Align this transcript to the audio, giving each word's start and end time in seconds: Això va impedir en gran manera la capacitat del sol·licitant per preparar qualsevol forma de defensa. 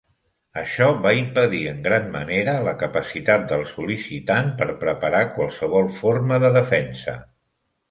Això 0.59 0.85
va 1.01 1.11
impedir 1.17 1.59
en 1.71 1.83
gran 1.87 2.07
manera 2.15 2.55
la 2.69 2.73
capacitat 2.85 3.45
del 3.53 3.67
sol·licitant 3.75 4.51
per 4.63 4.69
preparar 4.87 5.23
qualsevol 5.39 5.93
forma 6.01 6.43
de 6.49 6.53
defensa. 6.61 7.19